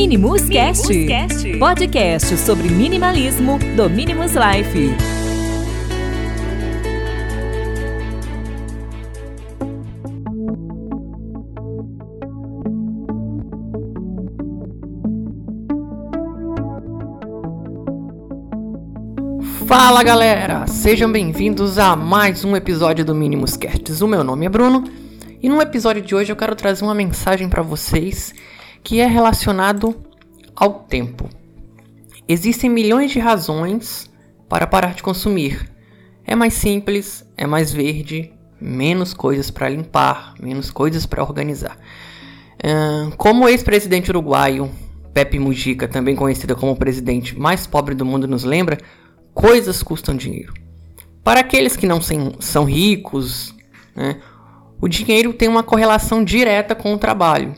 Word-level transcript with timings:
Minimus 0.00 0.48
Cast, 0.48 1.58
podcast 1.58 2.36
sobre 2.36 2.68
minimalismo 2.68 3.58
do 3.74 3.90
Minimus 3.90 4.30
Life. 4.30 4.94
Fala 19.66 20.04
galera, 20.04 20.64
sejam 20.68 21.10
bem-vindos 21.10 21.76
a 21.76 21.96
mais 21.96 22.44
um 22.44 22.54
episódio 22.54 23.04
do 23.04 23.16
Minimus 23.16 23.56
Casts. 23.56 24.00
O 24.00 24.06
meu 24.06 24.22
nome 24.22 24.46
é 24.46 24.48
Bruno 24.48 24.84
e 25.42 25.48
no 25.48 25.60
episódio 25.60 26.00
de 26.00 26.14
hoje 26.14 26.30
eu 26.30 26.36
quero 26.36 26.54
trazer 26.54 26.84
uma 26.84 26.94
mensagem 26.94 27.48
para 27.48 27.62
vocês 27.62 28.32
que 28.82 29.00
é 29.00 29.06
relacionado 29.06 29.96
ao 30.54 30.80
tempo. 30.80 31.28
Existem 32.26 32.68
milhões 32.68 33.10
de 33.10 33.18
razões 33.18 34.10
para 34.48 34.66
parar 34.66 34.94
de 34.94 35.02
consumir. 35.02 35.70
É 36.24 36.34
mais 36.34 36.54
simples, 36.54 37.24
é 37.36 37.46
mais 37.46 37.72
verde, 37.72 38.32
menos 38.60 39.14
coisas 39.14 39.50
para 39.50 39.68
limpar, 39.68 40.34
menos 40.40 40.70
coisas 40.70 41.06
para 41.06 41.22
organizar. 41.22 41.78
Como 43.16 43.44
o 43.44 43.48
ex-presidente 43.48 44.10
uruguaio 44.10 44.70
Pepe 45.14 45.38
Mujica, 45.38 45.88
também 45.88 46.14
conhecido 46.14 46.54
como 46.54 46.72
o 46.72 46.76
presidente 46.76 47.38
mais 47.38 47.66
pobre 47.66 47.94
do 47.94 48.04
mundo, 48.04 48.28
nos 48.28 48.44
lembra, 48.44 48.78
coisas 49.32 49.82
custam 49.82 50.16
dinheiro. 50.16 50.52
Para 51.24 51.40
aqueles 51.40 51.76
que 51.76 51.86
não 51.86 52.00
são 52.40 52.64
ricos, 52.64 53.54
né, 53.94 54.20
o 54.80 54.86
dinheiro 54.86 55.32
tem 55.32 55.48
uma 55.48 55.62
correlação 55.62 56.22
direta 56.22 56.74
com 56.74 56.94
o 56.94 56.98
trabalho. 56.98 57.54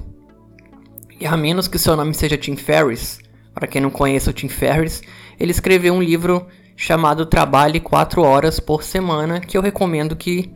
E 1.20 1.26
a 1.26 1.36
menos 1.36 1.68
que 1.68 1.78
seu 1.78 1.94
nome 1.94 2.14
seja 2.14 2.38
Tim 2.38 2.56
Ferriss, 2.56 3.20
para 3.52 3.66
quem 3.66 3.82
não 3.82 3.90
conhece 3.90 4.30
o 4.30 4.32
Tim 4.32 4.48
Ferriss, 4.48 5.02
ele 5.38 5.50
escreveu 5.50 5.92
um 5.92 6.02
livro 6.02 6.46
chamado 6.74 7.26
Trabalhe 7.26 7.78
4 7.78 8.22
horas 8.22 8.58
por 8.58 8.82
semana, 8.82 9.38
que 9.38 9.58
eu 9.58 9.60
recomendo 9.60 10.16
que 10.16 10.50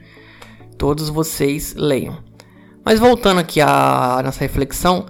todos 0.79 1.11
vocês 1.11 1.75
leiam. 1.75 2.17
Mas 2.83 2.99
voltando 2.99 3.41
aqui 3.41 3.61
à 3.61 4.23
nossa 4.25 4.41
reflexão, 4.41 5.05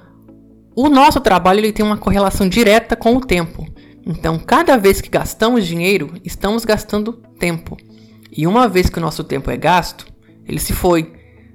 o 0.74 0.88
nosso 0.88 1.20
trabalho 1.20 1.60
ele 1.60 1.72
tem 1.72 1.86
uma 1.86 1.98
correlação 1.98 2.48
direta 2.48 2.96
com 2.96 3.14
o 3.14 3.20
tempo. 3.20 3.64
Então, 4.04 4.40
cada 4.40 4.76
vez 4.76 5.00
que 5.00 5.08
gastamos 5.08 5.64
dinheiro, 5.64 6.14
estamos 6.24 6.64
gastando 6.64 7.12
tempo. 7.38 7.76
E 8.36 8.44
uma 8.44 8.66
vez 8.68 8.90
que 8.90 8.98
o 8.98 9.00
nosso 9.00 9.22
tempo 9.22 9.52
é 9.52 9.56
gasto, 9.56 10.04
ele 10.44 10.58
se 10.58 10.72
foi. 10.72 11.12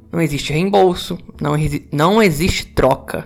Não 0.10 0.22
existe 0.22 0.54
reembolso, 0.54 1.20
não, 1.42 1.56
não 1.92 2.24
existe 2.24 2.66
troca. 2.68 3.26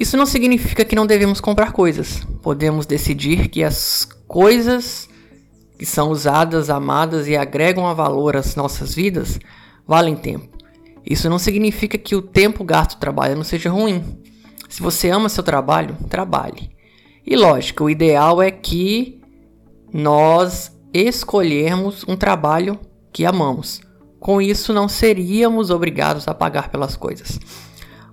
Isso 0.00 0.16
não 0.16 0.24
significa 0.24 0.82
que 0.82 0.96
não 0.96 1.06
devemos 1.06 1.42
comprar 1.42 1.72
coisas. 1.72 2.26
Podemos 2.42 2.86
decidir 2.86 3.48
que 3.48 3.62
as 3.62 4.08
coisas 4.26 5.10
que 5.78 5.84
são 5.84 6.10
usadas, 6.10 6.70
amadas 6.70 7.28
e 7.28 7.36
agregam 7.36 7.86
a 7.86 7.92
valor 7.92 8.34
às 8.34 8.56
nossas 8.56 8.94
vidas 8.94 9.38
valem 9.86 10.16
tempo. 10.16 10.48
Isso 11.04 11.28
não 11.28 11.38
significa 11.38 11.98
que 11.98 12.16
o 12.16 12.22
tempo 12.22 12.64
gasto 12.64 12.98
trabalhando 12.98 13.44
seja 13.44 13.68
ruim. 13.68 14.02
Se 14.70 14.80
você 14.80 15.10
ama 15.10 15.28
seu 15.28 15.42
trabalho, 15.42 15.94
trabalhe. 16.08 16.70
E 17.26 17.36
lógico, 17.36 17.84
o 17.84 17.90
ideal 17.90 18.40
é 18.40 18.50
que 18.50 19.20
nós 19.92 20.74
escolhermos 20.94 22.06
um 22.08 22.16
trabalho 22.16 22.78
que 23.12 23.26
amamos. 23.26 23.82
Com 24.18 24.40
isso, 24.40 24.72
não 24.72 24.88
seríamos 24.88 25.68
obrigados 25.68 26.26
a 26.26 26.32
pagar 26.32 26.70
pelas 26.70 26.96
coisas. 26.96 27.38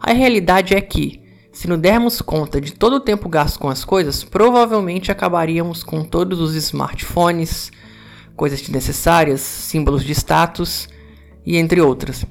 A 0.01 0.11
realidade 0.11 0.73
é 0.73 0.81
que, 0.81 1.27
se 1.58 1.67
nos 1.67 1.80
dermos 1.80 2.22
conta 2.22 2.61
de 2.61 2.72
todo 2.72 2.97
o 2.97 3.00
tempo 3.00 3.27
gasto 3.27 3.58
com 3.58 3.67
as 3.67 3.83
coisas, 3.83 4.23
provavelmente 4.23 5.11
acabaríamos 5.11 5.83
com 5.83 6.03
todos 6.03 6.39
os 6.39 6.53
smartphones, 6.53 7.72
coisas 8.36 8.61
desnecessárias, 8.61 9.41
símbolos 9.41 10.03
de 10.03 10.12
status 10.12 10.88
e 11.44 11.57
entre 11.57 11.81
outras. 11.81 12.23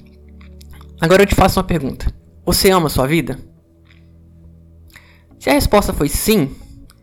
Agora 1.01 1.25
eu 1.25 1.27
te 1.27 1.35
faço 1.35 1.59
uma 1.59 1.67
pergunta: 1.67 2.15
Você 2.45 2.71
ama 2.71 2.89
sua 2.89 3.09
vida? 3.09 3.37
Se 5.41 5.51
a 5.51 5.55
resposta 5.55 5.93
foi 5.93 6.09
sim, 6.09 6.55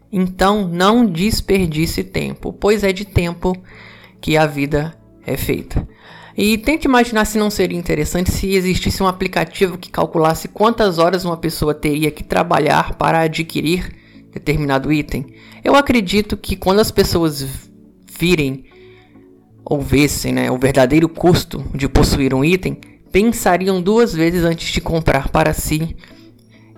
então 0.10 0.66
não 0.66 1.06
desperdice 1.06 2.06
tempo, 2.06 2.54
pois 2.54 2.86
é 2.86 2.94
de 2.94 3.04
tempo 3.04 3.54
que 4.22 4.38
a 4.38 4.46
vida 4.46 4.98
é 5.26 5.36
feita. 5.36 5.86
E 6.36 6.58
tente 6.58 6.88
imaginar 6.88 7.26
se 7.26 7.38
não 7.38 7.50
seria 7.50 7.78
interessante 7.78 8.32
se 8.32 8.54
existisse 8.54 9.04
um 9.04 9.08
aplicativo 9.08 9.78
que 9.78 9.92
calculasse 9.92 10.48
quantas 10.48 10.98
horas 10.98 11.26
uma 11.26 11.38
pessoa 11.38 11.74
teria 11.74 12.10
que 12.10 12.24
trabalhar 12.24 12.96
para 12.96 13.22
adquirir 13.22 13.94
determinado 14.32 14.92
item. 14.92 15.28
Eu 15.64 15.76
acredito 15.76 16.36
que 16.36 16.56
quando 16.56 16.80
as 16.80 16.90
pessoas 16.90 17.46
virem 18.20 18.66
ou 19.64 19.80
vissem 19.80 20.34
né, 20.34 20.52
o 20.52 20.58
verdadeiro 20.58 21.08
custo 21.08 21.64
de 21.74 21.88
possuir 21.88 22.34
um 22.34 22.44
item, 22.44 22.80
pensariam 23.12 23.80
duas 23.80 24.14
vezes 24.14 24.44
antes 24.44 24.74
de 24.74 24.82
comprar 24.82 25.30
para 25.30 25.54
si 25.54 25.96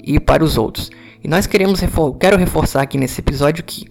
e 0.04 0.20
para 0.20 0.44
os 0.44 0.58
outros. 0.58 0.92
E 1.24 1.28
nós 1.30 1.48
queremos 1.48 1.80
refor 1.80 2.16
quero 2.18 2.38
reforçar 2.38 2.82
aqui 2.82 2.98
nesse 2.98 3.22
episódio 3.22 3.64
que 3.64 3.88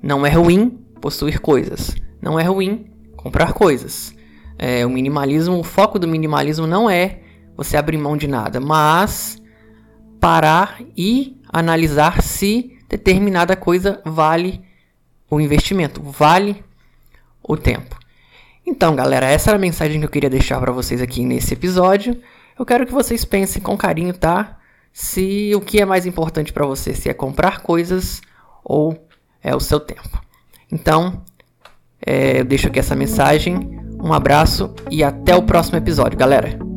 não 0.00 0.24
é 0.24 0.30
ruim 0.30 0.78
possuir 1.00 1.40
coisas, 1.40 1.94
não 2.22 2.38
é 2.38 2.44
ruim 2.44 2.86
comprar 3.16 3.52
coisas. 3.52 4.14
É, 4.62 4.84
o 4.84 4.90
minimalismo, 4.90 5.58
o 5.58 5.64
foco 5.64 5.98
do 5.98 6.06
minimalismo 6.06 6.66
não 6.66 6.90
é 6.90 7.20
você 7.56 7.78
abrir 7.78 7.96
mão 7.96 8.14
de 8.14 8.28
nada, 8.28 8.60
mas 8.60 9.40
parar 10.20 10.82
e 10.94 11.40
analisar 11.50 12.20
se 12.20 12.76
determinada 12.86 13.56
coisa 13.56 14.02
vale 14.04 14.60
o 15.30 15.40
investimento, 15.40 16.02
vale 16.02 16.62
o 17.42 17.56
tempo. 17.56 17.98
Então, 18.66 18.94
galera, 18.94 19.26
essa 19.30 19.48
era 19.48 19.56
a 19.56 19.58
mensagem 19.58 19.98
que 19.98 20.04
eu 20.04 20.10
queria 20.10 20.28
deixar 20.28 20.60
para 20.60 20.72
vocês 20.72 21.00
aqui 21.00 21.24
nesse 21.24 21.54
episódio. 21.54 22.20
Eu 22.58 22.66
quero 22.66 22.84
que 22.84 22.92
vocês 22.92 23.24
pensem 23.24 23.62
com 23.62 23.78
carinho, 23.78 24.12
tá? 24.12 24.58
Se 24.92 25.52
o 25.54 25.60
que 25.62 25.80
é 25.80 25.86
mais 25.86 26.04
importante 26.04 26.52
para 26.52 26.66
você, 26.66 26.92
se 26.92 27.08
é 27.08 27.14
comprar 27.14 27.60
coisas 27.60 28.20
ou 28.62 29.08
é 29.42 29.56
o 29.56 29.60
seu 29.60 29.80
tempo. 29.80 30.20
Então, 30.70 31.24
é, 32.04 32.40
eu 32.40 32.44
deixo 32.44 32.68
aqui 32.68 32.78
essa 32.78 32.94
mensagem. 32.94 33.79
Um 34.02 34.12
abraço 34.12 34.72
e 34.90 35.04
até 35.04 35.34
o 35.34 35.42
próximo 35.42 35.76
episódio, 35.76 36.18
galera. 36.18 36.69